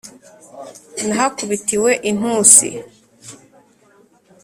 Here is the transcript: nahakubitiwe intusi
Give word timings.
nahakubitiwe 1.07 1.91
intusi 2.09 2.69